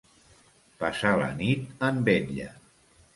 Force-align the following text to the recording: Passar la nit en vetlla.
Passar 0.83 1.11
la 1.19 1.27
nit 1.41 1.85
en 1.91 1.99
vetlla. 2.09 2.49